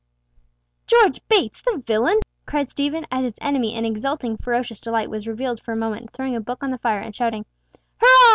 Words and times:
"George 0.87 1.21
Bates, 1.29 1.61
the 1.61 1.77
villain!" 1.77 2.17
cried 2.47 2.71
Stephen, 2.71 3.05
as 3.11 3.21
his 3.21 3.35
enemy 3.39 3.75
in 3.75 3.85
exulting 3.85 4.35
ferocious 4.35 4.79
delight 4.79 5.11
was 5.11 5.27
revealed 5.27 5.61
for 5.61 5.73
a 5.73 5.77
moment 5.77 6.09
throwing 6.09 6.35
a 6.35 6.41
book 6.41 6.63
on 6.63 6.71
the 6.71 6.79
fire, 6.79 7.01
and 7.01 7.15
shouting, 7.15 7.45
"Hurrah! 8.01 8.29